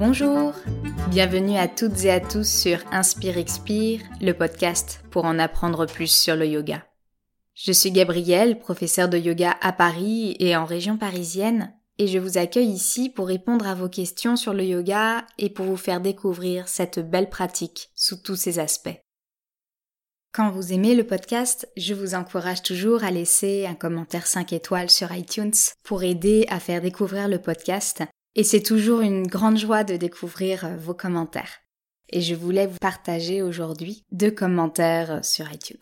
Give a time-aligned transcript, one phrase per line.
[0.00, 0.54] Bonjour,
[1.10, 6.10] bienvenue à toutes et à tous sur Inspire Expire, le podcast pour en apprendre plus
[6.10, 6.86] sur le yoga.
[7.52, 12.38] Je suis Gabrielle, professeure de yoga à Paris et en région parisienne, et je vous
[12.38, 16.66] accueille ici pour répondre à vos questions sur le yoga et pour vous faire découvrir
[16.66, 19.02] cette belle pratique sous tous ses aspects.
[20.32, 24.88] Quand vous aimez le podcast, je vous encourage toujours à laisser un commentaire 5 étoiles
[24.88, 25.52] sur iTunes
[25.84, 28.02] pour aider à faire découvrir le podcast
[28.34, 31.58] et c'est toujours une grande joie de découvrir euh, vos commentaires.
[32.08, 35.78] Et je voulais vous partager aujourd'hui deux commentaires euh, sur iTunes.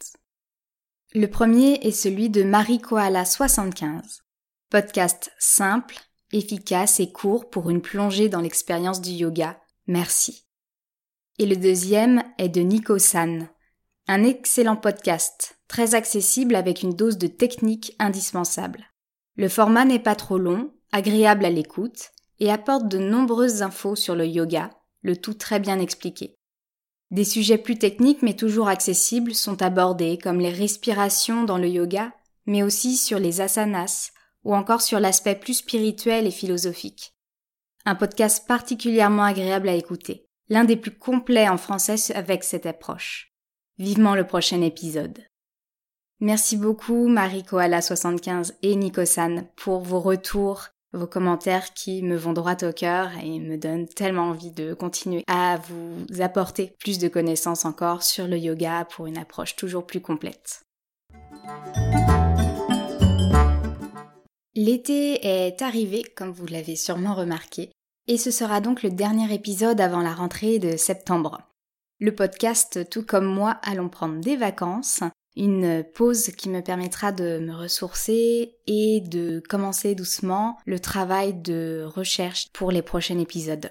[1.14, 4.24] Le premier est celui de Marie Koala 75.
[4.70, 5.96] Podcast simple,
[6.32, 9.60] efficace et court pour une plongée dans l'expérience du yoga.
[9.86, 10.46] Merci.
[11.38, 13.48] Et le deuxième est de Nico San.
[14.06, 18.84] Un excellent podcast, très accessible avec une dose de technique indispensable.
[19.36, 24.14] Le format n'est pas trop long, agréable à l'écoute, et apporte de nombreuses infos sur
[24.14, 24.70] le yoga,
[25.02, 26.34] le tout très bien expliqué.
[27.10, 32.12] Des sujets plus techniques mais toujours accessibles sont abordés comme les respirations dans le yoga,
[32.46, 34.10] mais aussi sur les asanas
[34.44, 37.14] ou encore sur l'aspect plus spirituel et philosophique.
[37.84, 43.32] Un podcast particulièrement agréable à écouter, l'un des plus complets en français avec cette approche.
[43.78, 45.18] Vivement le prochain épisode.
[46.20, 52.32] Merci beaucoup Marie Koala 75 et Nikosan pour vos retours vos commentaires qui me vont
[52.32, 57.08] droit au cœur et me donnent tellement envie de continuer à vous apporter plus de
[57.08, 60.62] connaissances encore sur le yoga pour une approche toujours plus complète.
[64.54, 67.70] L'été est arrivé, comme vous l'avez sûrement remarqué,
[68.08, 71.42] et ce sera donc le dernier épisode avant la rentrée de septembre.
[72.00, 75.02] Le podcast, tout comme moi, allons prendre des vacances,
[75.38, 81.86] une pause qui me permettra de me ressourcer et de commencer doucement le travail de
[81.86, 83.70] recherche pour les prochains épisodes.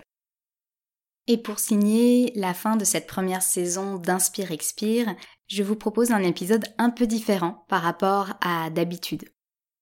[1.27, 5.13] Et pour signer la fin de cette première saison d'Inspire Expire,
[5.47, 9.25] je vous propose un épisode un peu différent par rapport à d'habitude.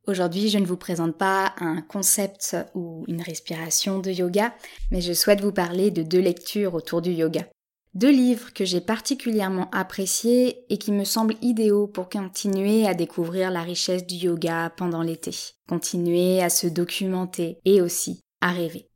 [0.07, 4.55] Aujourd'hui, je ne vous présente pas un concept ou une respiration de yoga,
[4.91, 7.47] mais je souhaite vous parler de deux lectures autour du yoga.
[7.95, 13.51] Deux livres que j'ai particulièrement appréciés et qui me semblent idéaux pour continuer à découvrir
[13.51, 15.31] la richesse du yoga pendant l'été,
[15.69, 18.89] continuer à se documenter et aussi à rêver.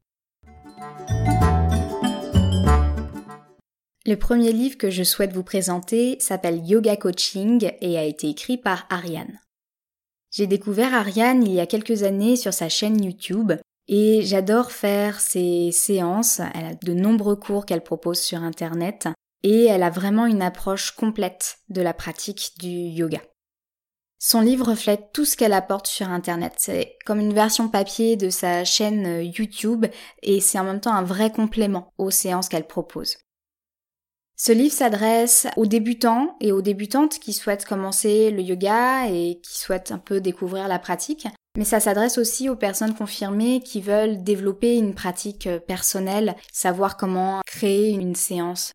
[4.06, 8.58] Le premier livre que je souhaite vous présenter s'appelle Yoga Coaching et a été écrit
[8.58, 9.40] par Ariane.
[10.30, 13.54] J'ai découvert Ariane il y a quelques années sur sa chaîne YouTube
[13.90, 16.40] et j'adore faire ces séances.
[16.54, 19.10] Elle a de nombreux cours qu'elle propose sur Internet
[19.44, 23.20] et elle a vraiment une approche complète de la pratique du yoga.
[24.20, 26.54] Son livre reflète tout ce qu'elle apporte sur Internet.
[26.58, 29.88] C'est comme une version papier de sa chaîne YouTube
[30.22, 33.18] et c'est en même temps un vrai complément aux séances qu'elle propose.
[34.42, 39.60] Ce livre s'adresse aux débutants et aux débutantes qui souhaitent commencer le yoga et qui
[39.60, 41.28] souhaitent un peu découvrir la pratique,
[41.58, 47.42] mais ça s'adresse aussi aux personnes confirmées qui veulent développer une pratique personnelle, savoir comment
[47.46, 48.72] créer une séance.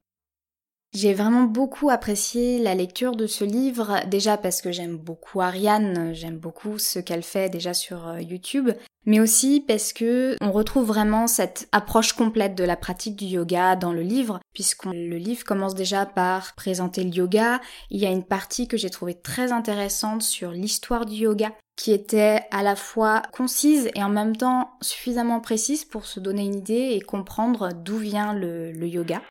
[0.94, 6.14] J'ai vraiment beaucoup apprécié la lecture de ce livre, déjà parce que j'aime beaucoup Ariane,
[6.14, 8.70] j'aime beaucoup ce qu'elle fait déjà sur euh, YouTube,
[9.04, 13.74] mais aussi parce que on retrouve vraiment cette approche complète de la pratique du yoga
[13.74, 17.60] dans le livre, puisque le livre commence déjà par présenter le yoga.
[17.90, 21.90] Il y a une partie que j'ai trouvée très intéressante sur l'histoire du yoga, qui
[21.90, 26.54] était à la fois concise et en même temps suffisamment précise pour se donner une
[26.54, 29.22] idée et comprendre d'où vient le, le yoga.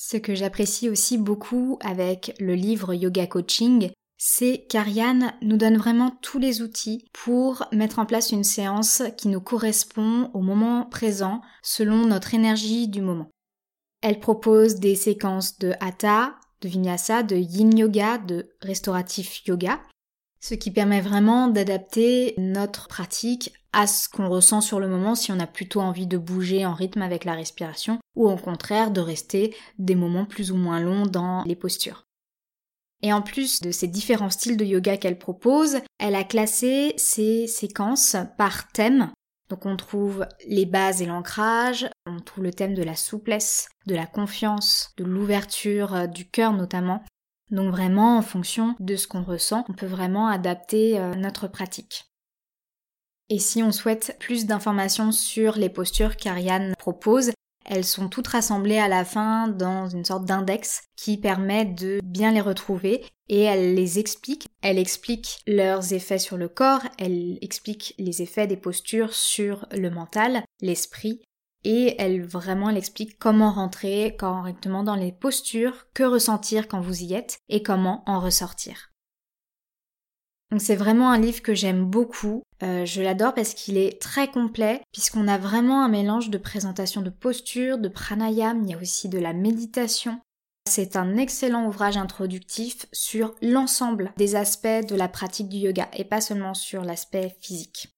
[0.00, 6.16] Ce que j'apprécie aussi beaucoup avec le livre Yoga Coaching, c'est qu'Ariane nous donne vraiment
[6.22, 11.40] tous les outils pour mettre en place une séance qui nous correspond au moment présent
[11.64, 13.28] selon notre énergie du moment.
[14.00, 19.80] Elle propose des séquences de hatha, de vinyasa, de yin yoga, de restauratif yoga,
[20.40, 25.32] ce qui permet vraiment d'adapter notre pratique à ce qu'on ressent sur le moment si
[25.32, 29.00] on a plutôt envie de bouger en rythme avec la respiration ou au contraire de
[29.00, 32.04] rester des moments plus ou moins longs dans les postures.
[33.02, 37.46] Et en plus de ces différents styles de yoga qu'elle propose, elle a classé ces
[37.46, 39.12] séquences par thème.
[39.50, 43.94] Donc on trouve les bases et l'ancrage, on trouve le thème de la souplesse, de
[43.94, 47.02] la confiance, de l'ouverture euh, du cœur notamment.
[47.50, 52.07] Donc vraiment en fonction de ce qu'on ressent, on peut vraiment adapter euh, notre pratique.
[53.30, 57.32] Et si on souhaite plus d'informations sur les postures qu'Ariane propose,
[57.66, 62.32] elles sont toutes rassemblées à la fin dans une sorte d'index qui permet de bien
[62.32, 64.46] les retrouver et elle les explique.
[64.62, 69.90] Elle explique leurs effets sur le corps, elle explique les effets des postures sur le
[69.90, 71.20] mental, l'esprit
[71.64, 77.02] et elle vraiment elle explique comment rentrer correctement dans les postures, que ressentir quand vous
[77.02, 78.90] y êtes et comment en ressortir.
[80.50, 82.42] Donc c'est vraiment un livre que j'aime beaucoup.
[82.62, 87.02] Euh, je l'adore parce qu'il est très complet, puisqu'on a vraiment un mélange de présentation
[87.02, 90.20] de posture, de pranayam, il y a aussi de la méditation.
[90.68, 96.04] C'est un excellent ouvrage introductif sur l'ensemble des aspects de la pratique du yoga et
[96.04, 97.88] pas seulement sur l'aspect physique.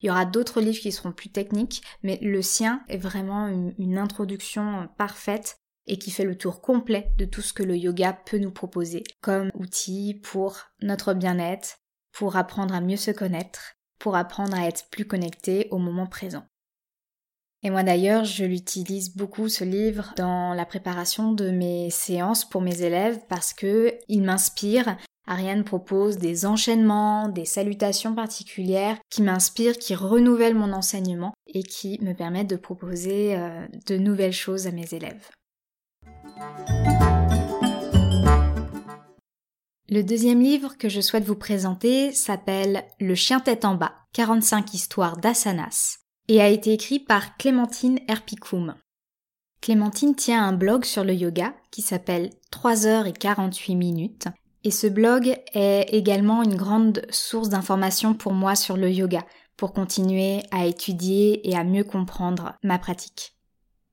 [0.00, 3.98] Il y aura d'autres livres qui seront plus techniques, mais le sien est vraiment une,
[3.98, 8.38] introduction parfaite et qui fait le tour complet de tout ce que le yoga peut
[8.38, 11.78] nous proposer comme outil pour notre bien-être,
[12.12, 16.44] pour apprendre à mieux se connaître, pour apprendre à être plus connecté au moment présent.
[17.62, 22.60] Et moi d'ailleurs, je l'utilise beaucoup ce livre dans la préparation de mes séances pour
[22.60, 24.96] mes élèves parce que il m'inspire
[25.26, 31.98] Ariane propose des enchaînements, des salutations particulières qui m'inspirent, qui renouvellent mon enseignement et qui
[32.02, 35.30] me permettent de proposer euh, de nouvelles choses à mes élèves.
[39.90, 44.72] Le deuxième livre que je souhaite vous présenter s'appelle Le chien tête en bas, 45
[44.72, 48.76] histoires d'asanas et a été écrit par Clémentine Herpicoum.
[49.60, 54.28] Clémentine tient un blog sur le yoga qui s'appelle 3 heures et 48 minutes
[54.64, 59.26] et ce blog est également une grande source d'informations pour moi sur le yoga,
[59.58, 63.33] pour continuer à étudier et à mieux comprendre ma pratique.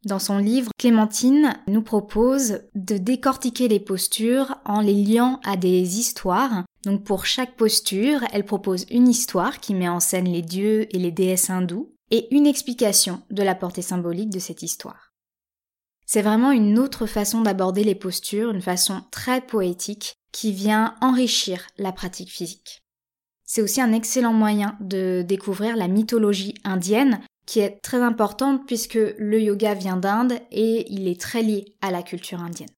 [0.04, 6.00] Dans son livre, Clémentine nous propose de décortiquer les postures en les liant à des
[6.00, 6.64] histoires.
[6.86, 10.98] Donc pour chaque posture, elle propose une histoire qui met en scène les dieux et
[10.98, 15.14] les déesses hindous et une explication de la portée symbolique de cette histoire.
[16.08, 21.68] C'est vraiment une autre façon d'aborder les postures, une façon très poétique qui vient enrichir
[21.78, 22.82] la pratique physique.
[23.46, 29.00] C'est aussi un excellent moyen de découvrir la mythologie indienne qui est très importante puisque
[29.18, 32.70] le yoga vient d'Inde et il est très lié à la culture indienne.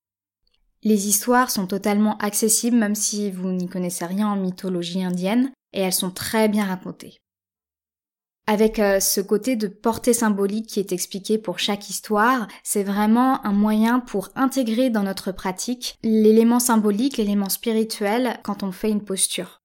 [0.83, 5.81] Les histoires sont totalement accessibles même si vous n'y connaissez rien en mythologie indienne et
[5.81, 7.18] elles sont très bien racontées.
[8.45, 13.45] Avec euh, ce côté de portée symbolique qui est expliqué pour chaque histoire, c'est vraiment
[13.45, 19.06] un moyen pour intégrer dans notre pratique l'élément symbolique, l'élément spirituel quand on fait une
[19.06, 19.62] posture.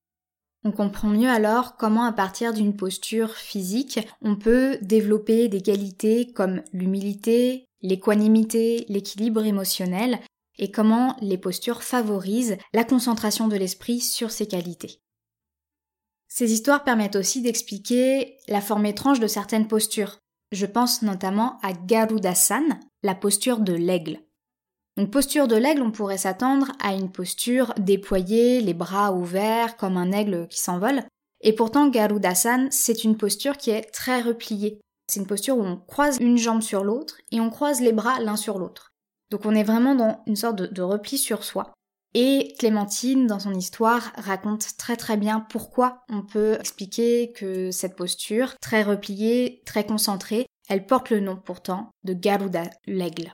[0.63, 6.33] On comprend mieux alors comment à partir d'une posture physique, on peut développer des qualités
[6.33, 10.19] comme l'humilité, l'équanimité, l'équilibre émotionnel,
[10.57, 15.01] et comment les postures favorisent la concentration de l'esprit sur ces qualités.
[16.27, 20.19] Ces histoires permettent aussi d'expliquer la forme étrange de certaines postures.
[20.51, 24.19] Je pense notamment à Garudasan, la posture de l'aigle.
[24.99, 29.95] Donc posture de l'aigle, on pourrait s'attendre à une posture déployée, les bras ouverts comme
[29.95, 31.03] un aigle qui s'envole.
[31.39, 34.81] Et pourtant Garudasan, c'est une posture qui est très repliée.
[35.07, 38.19] C'est une posture où on croise une jambe sur l'autre et on croise les bras
[38.19, 38.91] l'un sur l'autre.
[39.31, 41.71] Donc on est vraiment dans une sorte de, repli sur soi.
[42.13, 47.95] Et Clémentine, dans son histoire, raconte très très bien pourquoi on peut expliquer que cette
[47.95, 53.33] posture, très repliée, très concentrée, elle porte le nom pourtant de Garuda, l'aigle.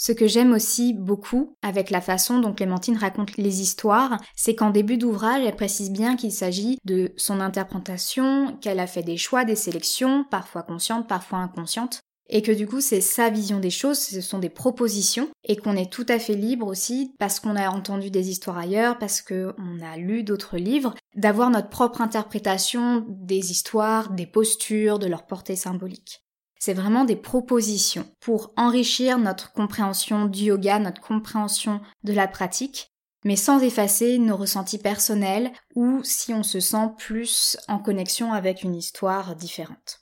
[0.00, 4.70] Ce que j'aime aussi beaucoup avec la façon dont Clémentine raconte les histoires, c'est qu'en
[4.70, 9.44] début d'ouvrage, elle précise bien qu'il s'agit de son interprétation, qu'elle a fait des choix,
[9.44, 12.00] des sélections, parfois conscientes, parfois inconscientes,
[12.30, 15.76] et que du coup c'est sa vision des choses, ce sont des propositions et qu'on
[15.76, 19.80] est tout à fait libre aussi parce qu'on a entendu des histoires ailleurs, parce qu'on
[19.82, 25.56] a lu d'autres livres, d'avoir notre propre interprétation des histoires, des postures, de leur portée
[25.56, 26.22] symbolique.
[26.58, 32.92] C'est vraiment des propositions pour enrichir notre compréhension du yoga, notre compréhension de la pratique,
[33.24, 38.62] mais sans effacer nos ressentis personnels ou si on se sent plus en connexion avec
[38.62, 40.00] une histoire différente.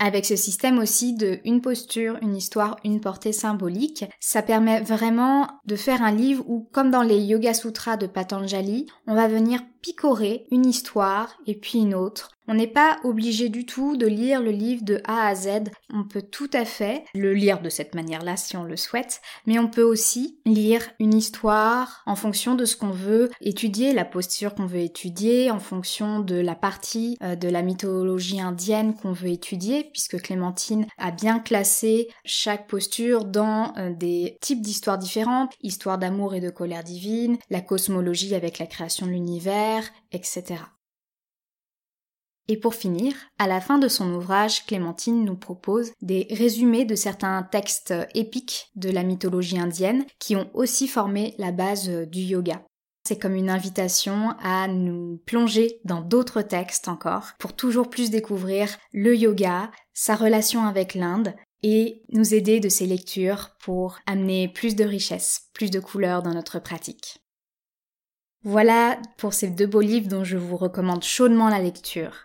[0.00, 5.48] Avec ce système aussi de une posture, une histoire, une portée symbolique, ça permet vraiment
[5.66, 9.60] de faire un livre où, comme dans les Yoga Sutras de Patanjali, on va venir
[9.82, 12.33] picorer une histoire et puis une autre.
[12.46, 15.70] On n'est pas obligé du tout de lire le livre de A à Z.
[15.92, 19.58] On peut tout à fait le lire de cette manière-là si on le souhaite, mais
[19.58, 24.54] on peut aussi lire une histoire en fonction de ce qu'on veut étudier, la posture
[24.54, 29.28] qu'on veut étudier, en fonction de la partie euh, de la mythologie indienne qu'on veut
[29.28, 35.96] étudier, puisque Clémentine a bien classé chaque posture dans euh, des types d'histoires différentes, histoire
[35.96, 40.56] d'amour et de colère divine, la cosmologie avec la création de l'univers, etc.
[42.48, 46.94] Et pour finir, à la fin de son ouvrage, Clémentine nous propose des résumés de
[46.94, 52.62] certains textes épiques de la mythologie indienne qui ont aussi formé la base du yoga.
[53.06, 58.78] c'est comme une invitation à nous plonger dans d'autres textes encore pour toujours plus découvrir
[58.92, 64.74] le yoga, sa relation avec l'Inde et nous aider de ces lectures pour amener plus
[64.74, 67.18] de richesse, plus de couleurs dans notre pratique.
[68.42, 72.23] Voilà pour ces deux beaux livres dont je vous recommande chaudement la lecture.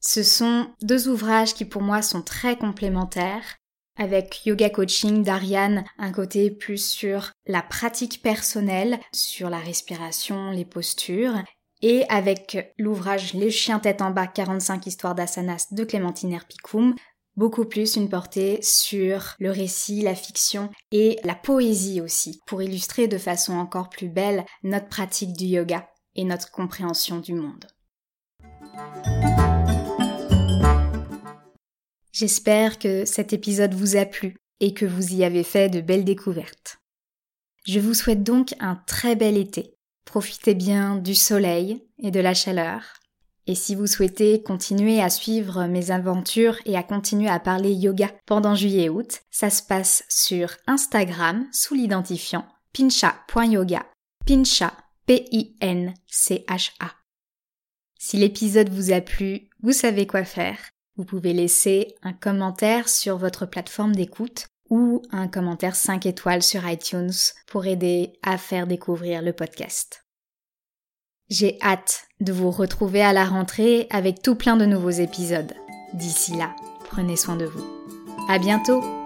[0.00, 3.56] Ce sont deux ouvrages qui pour moi sont très complémentaires
[3.96, 10.64] avec Yoga Coaching d'Ariane, un côté plus sur la pratique personnelle, sur la respiration, les
[10.64, 11.34] postures,
[11.82, 16.94] et avec l'ouvrage Les chiens tête en bas 45 histoires d'asanas de Clémentine Herpicum,
[17.36, 23.06] beaucoup plus une portée sur le récit, la fiction et la poésie aussi, pour illustrer
[23.06, 27.66] de façon encore plus belle notre pratique du yoga et notre compréhension du monde.
[32.12, 36.04] J'espère que cet épisode vous a plu et que vous y avez fait de belles
[36.04, 36.78] découvertes.
[37.66, 39.74] Je vous souhaite donc un très bel été.
[40.04, 42.82] Profitez bien du soleil et de la chaleur.
[43.46, 48.10] Et si vous souhaitez continuer à suivre mes aventures et à continuer à parler yoga
[48.26, 53.86] pendant juillet et août, ça se passe sur Instagram sous l'identifiant pincha.yoga.
[54.26, 54.72] Pincha,
[55.06, 56.92] P-I-N-C-H-A.
[57.98, 60.58] Si l'épisode vous a plu, vous savez quoi faire.
[61.00, 66.68] Vous pouvez laisser un commentaire sur votre plateforme d'écoute ou un commentaire 5 étoiles sur
[66.68, 67.14] iTunes
[67.46, 70.04] pour aider à faire découvrir le podcast.
[71.30, 75.54] J'ai hâte de vous retrouver à la rentrée avec tout plein de nouveaux épisodes.
[75.94, 76.54] D'ici là,
[76.84, 77.64] prenez soin de vous.
[78.28, 78.99] À bientôt!